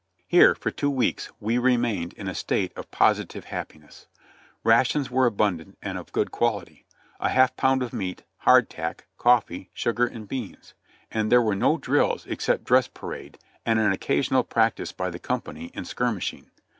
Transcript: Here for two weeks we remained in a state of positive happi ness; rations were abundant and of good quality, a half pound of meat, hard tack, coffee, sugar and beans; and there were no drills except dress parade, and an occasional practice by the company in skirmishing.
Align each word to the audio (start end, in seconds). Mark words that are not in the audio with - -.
Here 0.27 0.55
for 0.55 0.71
two 0.71 0.89
weeks 0.89 1.29
we 1.39 1.59
remained 1.59 2.13
in 2.13 2.27
a 2.27 2.33
state 2.33 2.75
of 2.75 2.89
positive 2.89 3.45
happi 3.45 3.81
ness; 3.81 4.07
rations 4.63 5.11
were 5.11 5.27
abundant 5.27 5.77
and 5.79 5.95
of 5.95 6.11
good 6.11 6.31
quality, 6.31 6.87
a 7.19 7.29
half 7.29 7.55
pound 7.55 7.83
of 7.83 7.93
meat, 7.93 8.23
hard 8.37 8.67
tack, 8.67 9.05
coffee, 9.19 9.69
sugar 9.75 10.07
and 10.07 10.27
beans; 10.27 10.73
and 11.11 11.31
there 11.31 11.39
were 11.39 11.53
no 11.55 11.77
drills 11.77 12.25
except 12.25 12.63
dress 12.63 12.87
parade, 12.87 13.37
and 13.63 13.77
an 13.77 13.91
occasional 13.91 14.43
practice 14.43 14.91
by 14.91 15.11
the 15.11 15.19
company 15.19 15.69
in 15.75 15.85
skirmishing. 15.85 16.49